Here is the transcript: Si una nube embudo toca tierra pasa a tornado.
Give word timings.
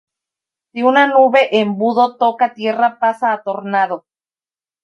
Si 0.71 0.81
una 0.81 1.05
nube 1.05 1.41
embudo 1.59 2.17
toca 2.17 2.55
tierra 2.55 2.97
pasa 2.97 3.33
a 3.33 3.43
tornado. 3.43 4.03